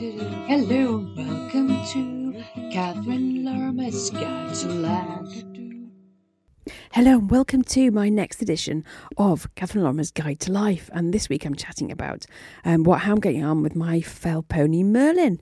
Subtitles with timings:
[0.00, 4.56] Hello, welcome to Catherine Lorma's Guide.
[6.92, 8.86] Hello and welcome to my next edition
[9.18, 10.88] of Catherine Lorma's Guide to Life.
[10.94, 12.24] And this week I'm chatting about
[12.64, 15.38] um, what how I'm getting on with my fell pony Merlin.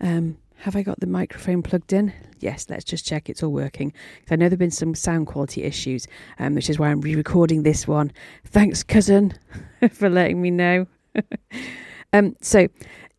[0.00, 2.12] Um, have I got the microphone plugged in?
[2.38, 3.92] Yes, let's just check it's all working.
[4.30, 6.06] I know there have been some sound quality issues,
[6.38, 8.12] um, which is why I'm re recording this one.
[8.44, 9.34] Thanks, cousin,
[9.90, 10.86] for letting me know.
[12.12, 12.68] um, so,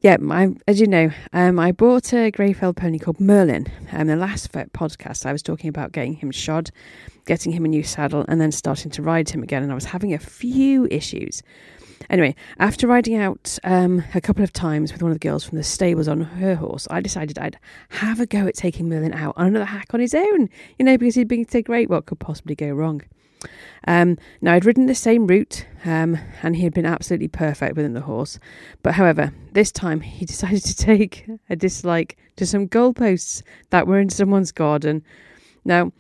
[0.01, 3.67] yeah, my, as you know, um, I bought a grey fell pony called Merlin.
[3.91, 6.71] Um, the last podcast, I was talking about getting him shod,
[7.27, 9.61] getting him a new saddle, and then starting to ride him again.
[9.61, 11.43] And I was having a few issues.
[12.09, 15.57] Anyway, after riding out um, a couple of times with one of the girls from
[15.57, 17.57] the stables on her horse, I decided I'd
[17.89, 20.97] have a go at taking Merlin out on another hack on his own, you know,
[20.97, 23.01] because he'd been so great, what could possibly go wrong?
[23.87, 27.93] Um, now, I'd ridden the same route um, and he had been absolutely perfect within
[27.93, 28.37] the horse.
[28.83, 33.99] But however, this time he decided to take a dislike to some goalposts that were
[33.99, 35.03] in someone's garden.
[35.65, 35.91] Now,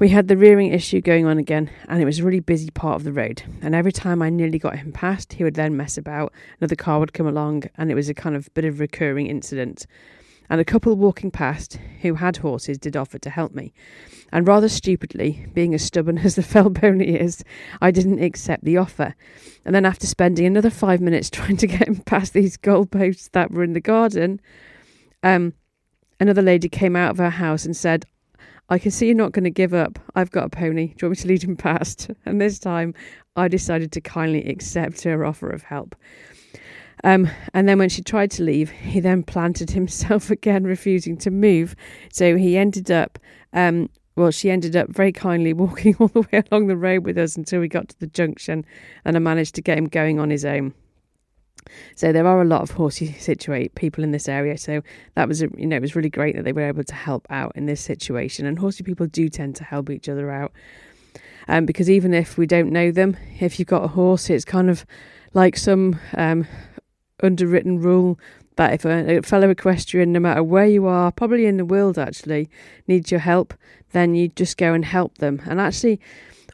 [0.00, 2.96] we had the rearing issue going on again, and it was a really busy part
[2.96, 3.42] of the road.
[3.60, 6.32] And every time I nearly got him past, he would then mess about.
[6.58, 9.86] Another car would come along, and it was a kind of bit of recurring incident.
[10.48, 13.74] And a couple walking past who had horses did offer to help me.
[14.32, 17.44] And rather stupidly, being as stubborn as the fell pony is,
[17.82, 19.14] I didn't accept the offer.
[19.66, 23.50] And then, after spending another five minutes trying to get him past these goalposts that
[23.50, 24.40] were in the garden,
[25.22, 25.52] um,
[26.18, 28.06] another lady came out of her house and said,
[28.70, 29.98] I can see you're not going to give up.
[30.14, 30.88] I've got a pony.
[30.88, 32.10] Do you want me to lead him past?
[32.24, 32.94] And this time
[33.34, 35.96] I decided to kindly accept her offer of help.
[37.02, 41.30] Um, and then when she tried to leave, he then planted himself again, refusing to
[41.30, 41.74] move.
[42.12, 43.18] So he ended up,
[43.52, 47.18] um, well, she ended up very kindly walking all the way along the road with
[47.18, 48.64] us until we got to the junction,
[49.04, 50.74] and I managed to get him going on his own.
[51.94, 54.56] So there are a lot of horsey situate people in this area.
[54.58, 54.82] So
[55.14, 57.26] that was, a, you know, it was really great that they were able to help
[57.30, 58.46] out in this situation.
[58.46, 60.52] And horsey people do tend to help each other out.
[61.48, 64.70] Um, because even if we don't know them, if you've got a horse, it's kind
[64.70, 64.86] of
[65.34, 66.46] like some um,
[67.22, 68.18] underwritten rule
[68.56, 71.98] that if a, a fellow equestrian, no matter where you are, probably in the world
[71.98, 72.48] actually,
[72.86, 73.54] needs your help,
[73.92, 75.40] then you just go and help them.
[75.46, 76.00] And actually,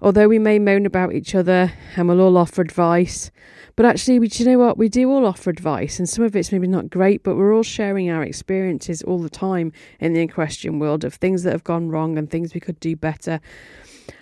[0.01, 3.31] although we may moan about each other and we'll all offer advice,
[3.77, 4.79] but actually, we, do you know what?
[4.79, 7.63] We do all offer advice, and some of it's maybe not great, but we're all
[7.63, 9.71] sharing our experiences all the time
[10.01, 12.97] in the equestrian world of things that have gone wrong and things we could do
[12.97, 13.39] better,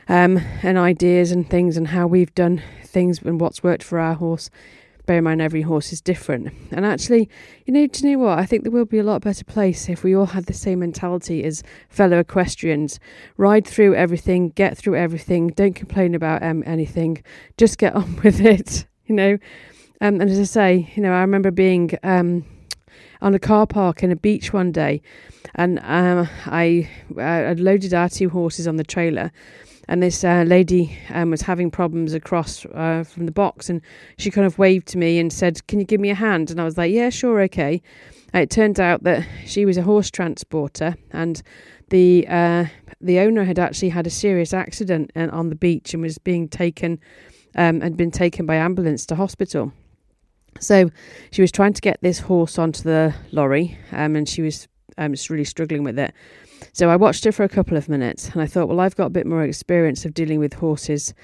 [0.09, 4.15] um, and ideas and things, and how we've done things and what's worked for our
[4.15, 4.51] horse.
[5.07, 6.53] Bear in mind, every horse is different.
[6.71, 7.29] And actually,
[7.67, 8.39] you know, do you know what?
[8.39, 10.79] I think there will be a lot better place if we all had the same
[10.79, 12.99] mentality as fellow equestrians.
[13.37, 17.23] Ride through everything, get through everything, don't complain about um, anything,
[17.57, 19.39] just get on with it you know.
[20.01, 22.45] Um, and as I say, you know, I remember being um,
[23.23, 25.03] on a car park in a beach one day,
[25.55, 26.89] and um, I
[27.19, 29.33] I loaded our two horses on the trailer,
[29.89, 33.81] and this uh, lady um, was having problems across uh, from the box, and
[34.19, 36.61] she kind of waved to me and said, "Can you give me a hand?" And
[36.61, 37.83] I was like, "Yeah, sure, okay."
[38.33, 41.43] And it turned out that she was a horse transporter, and
[41.91, 42.67] the uh,
[43.01, 46.49] the owner had actually had a serious accident uh, on the beach and was being
[46.49, 46.99] taken
[47.55, 49.73] um, had been taken by ambulance to hospital.
[50.61, 50.91] So
[51.31, 54.69] she was trying to get this horse onto the lorry, um, and she was
[54.99, 56.13] um, just really struggling with it.
[56.73, 59.07] So I watched her for a couple of minutes, and I thought, well, I've got
[59.07, 61.15] a bit more experience of dealing with horses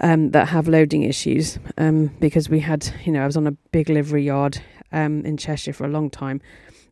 [0.00, 3.52] um, that have loading issues um, because we had, you know, I was on a
[3.72, 4.60] big livery yard
[4.92, 6.40] um, in Cheshire for a long time,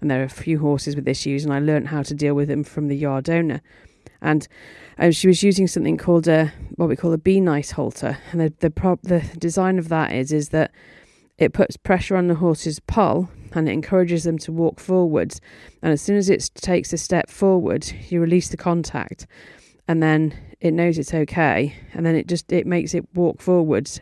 [0.00, 2.48] and there are a few horses with issues, and I learned how to deal with
[2.48, 3.60] them from the yard owner.
[4.20, 4.46] And
[4.98, 8.40] um, she was using something called a what we call a Be Nice halter, and
[8.40, 10.72] the the, prop, the design of that is is that
[11.38, 15.40] it puts pressure on the horse's poll and it encourages them to walk forwards.
[15.82, 19.26] And as soon as it takes a step forward, you release the contact,
[19.86, 24.00] and then it knows it's okay, and then it just it makes it walk forwards.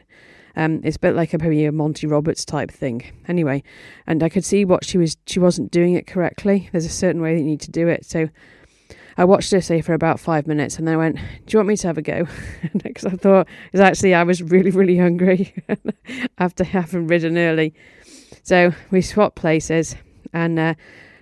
[0.59, 3.03] Um, it's a bit like a maybe a Monty Roberts type thing.
[3.29, 3.63] Anyway,
[4.07, 6.69] and I could see what she was she wasn't doing it correctly.
[6.73, 8.07] There's a certain way that you need to do it.
[8.07, 8.31] So
[9.19, 11.69] I watched her say for about five minutes and then I went, Do you want
[11.69, 12.27] me to have a go?
[12.83, 15.55] Because I thought, because actually I was really, really hungry
[16.39, 17.75] after having ridden early.
[18.43, 19.97] So we swapped places
[20.33, 20.75] and uh,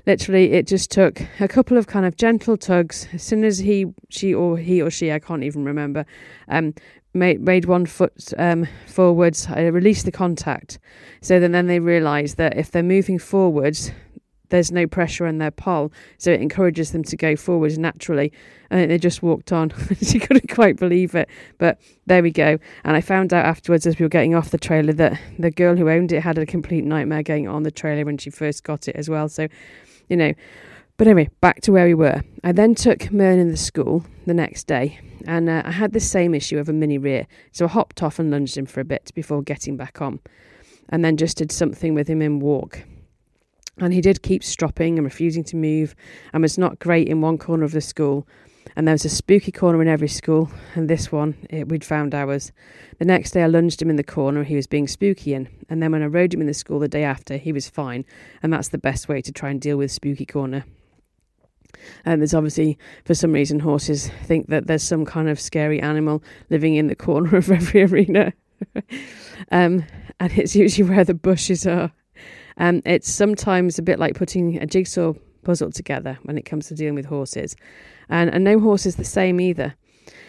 [0.06, 3.08] literally it just took a couple of kind of gentle tugs.
[3.12, 6.06] As soon as he, she, or he or she, I can't even remember,
[6.48, 6.74] um,
[7.14, 10.78] made, made one foot um, forwards, I released the contact.
[11.20, 13.92] So then, then they realised that if they're moving forwards,
[14.50, 18.32] there's no pressure on their poll, so it encourages them to go forward naturally.
[18.70, 19.72] And they just walked on.
[20.02, 22.58] she couldn't quite believe it, but there we go.
[22.84, 25.76] And I found out afterwards, as we were getting off the trailer, that the girl
[25.76, 28.88] who owned it had a complete nightmare getting on the trailer when she first got
[28.88, 29.28] it as well.
[29.28, 29.48] So,
[30.08, 30.32] you know.
[30.96, 32.22] But anyway, back to where we were.
[32.44, 36.34] I then took Merlin to school the next day, and uh, I had the same
[36.34, 37.26] issue of a mini rear.
[37.50, 40.20] So I hopped off and lunged him for a bit before getting back on,
[40.88, 42.84] and then just did something with him in walk.
[43.78, 45.94] And he did keep stropping and refusing to move
[46.32, 48.26] and was not great in one corner of the school.
[48.76, 52.14] And there was a spooky corner in every school, and this one, it, we'd found
[52.14, 52.50] ours.
[52.98, 55.82] The next day, I lunged him in the corner he was being spooky in, and
[55.82, 58.04] then when I rode him in the school the day after, he was fine,
[58.42, 60.64] and that's the best way to try and deal with spooky corner.
[62.04, 66.22] And there's obviously, for some reason, horses think that there's some kind of scary animal
[66.50, 68.32] living in the corner of every arena.
[69.50, 69.84] um,
[70.20, 71.92] and it's usually where the bushes are.
[72.56, 76.74] Um, it's sometimes a bit like putting a jigsaw puzzle together when it comes to
[76.74, 77.56] dealing with horses.
[78.08, 79.74] And, and no horse is the same either.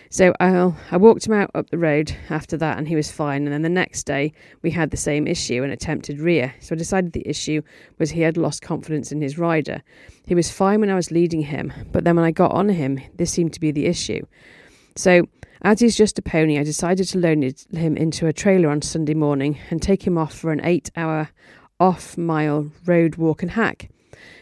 [0.10, 3.44] So I, I walked him out up the road after that and he was fine.
[3.44, 6.54] And then the next day we had the same issue, an attempted rear.
[6.60, 7.62] So I decided the issue
[7.98, 9.82] was he had lost confidence in his rider.
[10.26, 13.02] He was fine when I was leading him, but then when I got on him,
[13.16, 14.26] this seemed to be the issue.
[14.96, 15.28] So
[15.64, 19.16] as he's just a pony, I decided to load him into a trailer on Sunday
[19.16, 21.30] morning and take him off for an eight hour
[21.80, 23.90] off mile road walk and hack.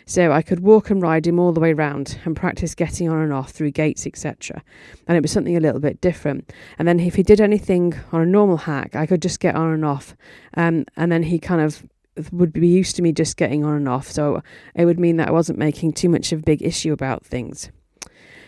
[0.06, 3.20] So I could walk and ride him all the way round and practice getting on
[3.20, 4.62] and off through gates, etc.
[5.08, 6.52] And it was something a little bit different.
[6.78, 9.72] And then if he did anything on a normal hack, I could just get on
[9.72, 10.16] and off.
[10.56, 11.86] Um, and then he kind of
[12.32, 14.12] would be used to me just getting on and off.
[14.12, 14.44] So
[14.76, 17.72] it would mean that I wasn't making too much of a big issue about things.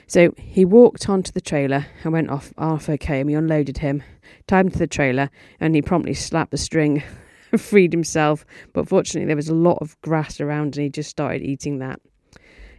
[0.08, 4.04] So he walked onto the trailer and went off okay, and we unloaded him,
[4.46, 7.02] tied him to the trailer, and he promptly slapped the string
[7.58, 8.46] freed himself.
[8.74, 12.00] But fortunately, there was a lot of grass around and he just started eating that.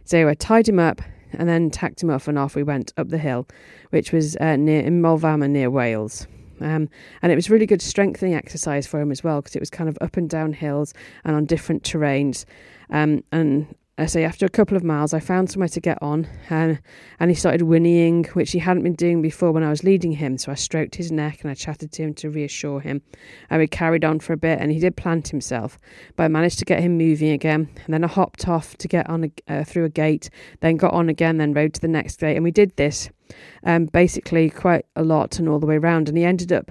[0.05, 1.01] So I tied him up
[1.33, 3.47] and then tacked him off and off we went up the hill,
[3.89, 6.27] which was uh, near in Moel Famau near Wales.
[6.59, 6.89] Um,
[7.21, 9.89] and it was really good strengthening exercise for him as well because it was kind
[9.89, 10.93] of up and down hills
[11.23, 12.45] and on different terrains.
[12.89, 13.67] Um, and
[13.99, 16.79] I say after a couple of miles, I found somewhere to get on, and
[17.19, 20.37] and he started whinnying, which he hadn't been doing before when I was leading him.
[20.37, 23.01] So I stroked his neck and I chatted to him to reassure him.
[23.49, 25.79] And we carried on for a bit, and he did plant himself,
[26.15, 27.69] but I managed to get him moving again.
[27.85, 30.29] And then I hopped off to get on a, uh, through a gate,
[30.59, 33.09] then got on again, then rode to the next gate, and we did this,
[33.63, 36.07] um, basically quite a lot and all the way round.
[36.07, 36.69] And he ended up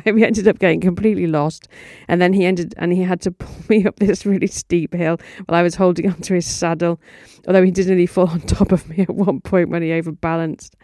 [0.04, 1.68] we ended up getting completely lost.
[2.08, 5.18] And then he ended, and he had to pull me up this really steep hill
[5.46, 7.00] while I was holding onto his saddle.
[7.46, 10.74] Although he did nearly fall on top of me at one point when he overbalanced.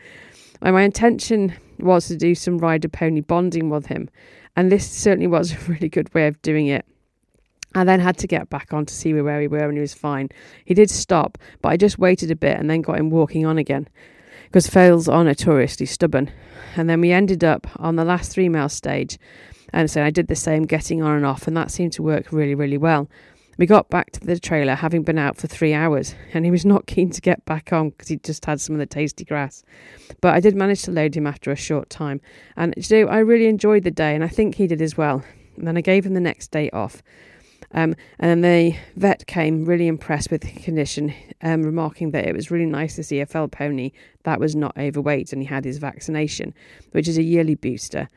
[0.61, 4.09] And my intention was to do some rider pony bonding with him,
[4.55, 6.87] and this certainly was a really good way of doing it.
[7.75, 9.95] I then had to get back on to see where we were, and he was
[9.95, 10.29] fine.
[10.65, 13.59] He did stop, but I just waited a bit and then got him walking on
[13.59, 13.89] again
[14.53, 16.31] because foals are notoriously stubborn.
[16.77, 19.19] And then we ended up on the last three mile stage.
[19.73, 22.31] And so I did the same, getting on and off, and that seemed to work
[22.33, 23.09] really, really well.
[23.57, 26.67] We got back to the trailer having been out for three hours, and he was
[26.67, 29.65] not keen to get back on because he'd just had some of the tasty grass.
[30.21, 32.21] But I did manage to load him after a short time,
[32.55, 35.25] and you know, I really enjoyed the day, and I think he did as well.
[35.57, 37.03] And then I gave him the next day off.
[37.73, 42.35] Um, and then the vet came really impressed with the condition, um, remarking that it
[42.35, 43.93] was really nice to see a fell pony
[44.25, 46.55] that was not overweight and he had his vaccination,
[46.93, 48.09] which is a yearly booster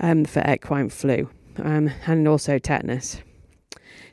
[0.00, 1.28] um, for equine flu
[1.58, 3.20] um, and also tetanus.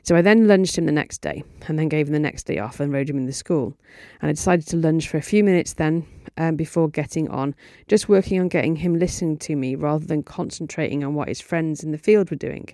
[0.02, 2.58] So I then lunged him the next day and then gave him the next day
[2.58, 3.76] off and rode him in the school.
[4.20, 6.06] And I decided to lunge for a few minutes then
[6.38, 7.54] um, before getting on,
[7.86, 11.84] just working on getting him listening to me rather than concentrating on what his friends
[11.84, 12.68] in the field were doing.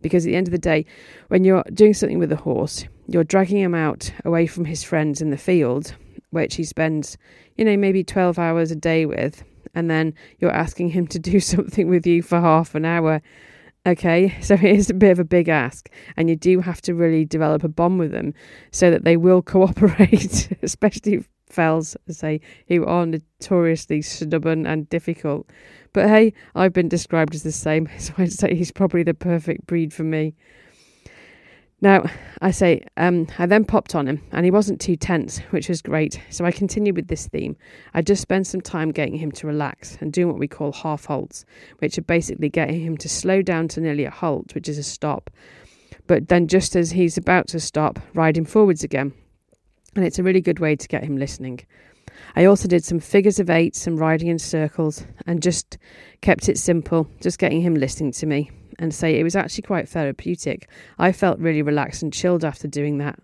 [0.00, 0.86] Because at the end of the day,
[1.28, 5.20] when you're doing something with a horse, you're dragging him out away from his friends
[5.20, 5.94] in the field,
[6.30, 7.16] which he spends,
[7.56, 9.42] you know, maybe 12 hours a day with,
[9.74, 13.22] and then you're asking him to do something with you for half an hour.
[13.86, 16.94] Okay, so it is a bit of a big ask, and you do have to
[16.94, 18.34] really develop a bond with them
[18.70, 25.48] so that they will cooperate, especially fells, say, who are notoriously stubborn and difficult.
[25.92, 29.66] But hey, I've been described as the same, so I'd say he's probably the perfect
[29.66, 30.34] breed for me.
[31.80, 32.04] Now,
[32.42, 35.80] I say, um, I then popped on him, and he wasn't too tense, which was
[35.80, 36.20] great.
[36.28, 37.56] So I continued with this theme.
[37.94, 41.04] I just spent some time getting him to relax and doing what we call half
[41.04, 41.44] halts,
[41.78, 44.82] which are basically getting him to slow down to nearly a halt, which is a
[44.82, 45.30] stop.
[46.08, 49.12] But then, just as he's about to stop, ride him forwards again.
[49.94, 51.60] And it's a really good way to get him listening.
[52.36, 55.78] I also did some figures of eight, some riding in circles, and just
[56.20, 59.88] kept it simple, just getting him listening to me and say it was actually quite
[59.88, 60.68] therapeutic.
[60.98, 63.18] I felt really relaxed and chilled after doing that.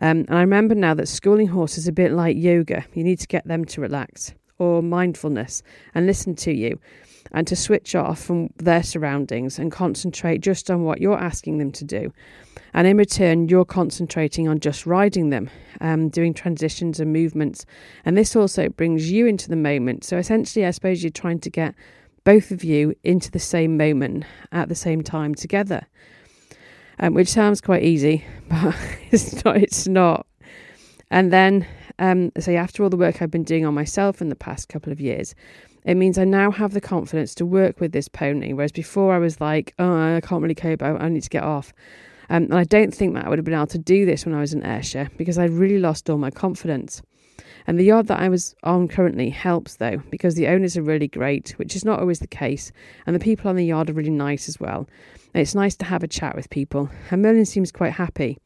[0.00, 2.84] Um, and I remember now that schooling horses is a bit like yoga.
[2.94, 5.62] You need to get them to relax or mindfulness
[5.94, 6.78] and listen to you
[7.32, 11.70] and to switch off from their surroundings and concentrate just on what you're asking them
[11.72, 12.12] to do.
[12.74, 15.50] And in return, you're concentrating on just riding them,
[15.80, 17.66] um, doing transitions and movements.
[18.04, 20.04] And this also brings you into the moment.
[20.04, 21.74] So essentially, I suppose you're trying to get
[22.24, 25.86] both of you into the same moment at the same time together,
[26.98, 28.74] um, which sounds quite easy, but
[29.10, 29.56] it's not.
[29.56, 30.26] It's not.
[31.10, 31.66] And then,
[31.98, 34.92] um, say, after all the work I've been doing on myself in the past couple
[34.92, 35.34] of years,
[35.84, 38.52] it means I now have the confidence to work with this pony.
[38.52, 41.74] Whereas before I was like, oh, I can't really cope, I need to get off.
[42.32, 44.34] Um, and I don't think that I would have been able to do this when
[44.34, 47.02] I was in Ayrshire because I really lost all my confidence.
[47.66, 51.08] And the yard that I was on currently helps though, because the owners are really
[51.08, 52.72] great, which is not always the case,
[53.06, 54.88] and the people on the yard are really nice as well.
[55.34, 56.88] And it's nice to have a chat with people.
[57.10, 58.38] And Merlin seems quite happy,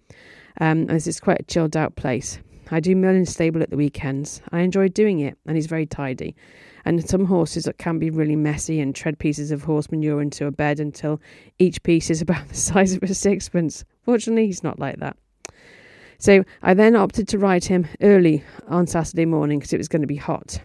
[0.60, 2.40] um, as it's quite a chilled out place.
[2.70, 4.42] I do Merlin's stable at the weekends.
[4.50, 6.34] I enjoy doing it, and he's very tidy.
[6.84, 10.46] And some horses that can be really messy and tread pieces of horse manure into
[10.46, 11.20] a bed until
[11.58, 13.84] each piece is about the size of a sixpence.
[14.02, 15.16] Fortunately, he's not like that.
[16.18, 20.02] So I then opted to ride him early on Saturday morning because it was going
[20.02, 20.60] to be hot,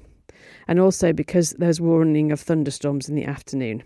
[0.68, 3.84] and also because there was warning of thunderstorms in the afternoon.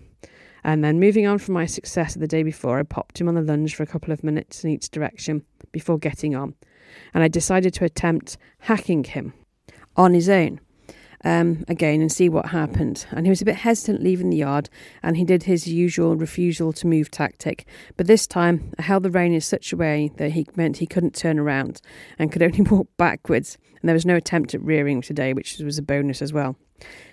[0.64, 3.36] And then moving on from my success of the day before, I popped him on
[3.36, 6.56] the lunge for a couple of minutes in each direction before getting on,
[7.14, 9.34] and I decided to attempt hacking him
[9.96, 10.60] on his own
[11.26, 13.06] um, again and see what happened.
[13.12, 14.70] And he was a bit hesitant leaving the yard,
[15.04, 17.66] and he did his usual refusal to move tactic.
[17.98, 20.88] But this time, I held the rein in such a way that he meant he
[20.88, 21.82] couldn't turn around
[22.20, 23.58] and could only walk backwards.
[23.82, 26.56] And there was no attempt at rearing today, which was a bonus as well.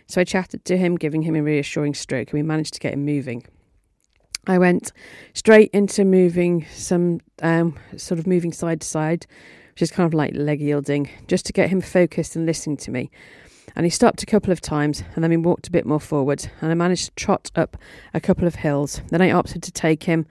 [0.06, 2.92] So I chatted to him, giving him a reassuring stroke, and we managed to get
[2.92, 3.44] him moving.
[4.46, 4.92] I went
[5.34, 9.26] straight into moving some um, sort of moving side to side,
[9.72, 12.90] which is kind of like leg yielding, just to get him focused and listening to
[12.90, 13.10] me.
[13.74, 16.46] And he stopped a couple of times and then we walked a bit more forward.
[16.60, 17.76] And I managed to trot up
[18.12, 19.00] a couple of hills.
[19.08, 20.26] Then I opted to take him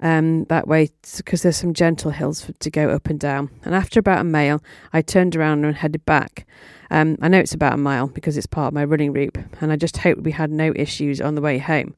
[0.00, 3.50] um, that way because there's some gentle hills for, to go up and down.
[3.64, 6.46] And after about a mile, I turned around and headed back.
[6.90, 9.72] Um, I know it's about a mile because it's part of my running route, and
[9.72, 11.94] I just hope we had no issues on the way home.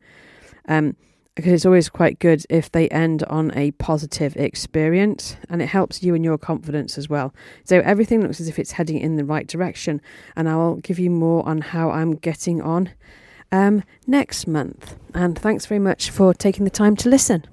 [0.69, 0.97] Um,
[1.37, 6.03] because it's always quite good if they end on a positive experience and it helps
[6.03, 7.33] you and your confidence as well.
[7.63, 10.01] So everything looks as if it's heading in the right direction,
[10.35, 12.91] and I will give you more on how I'm getting on
[13.53, 14.97] um, next month.
[15.15, 17.45] And thanks very much for taking the time to listen.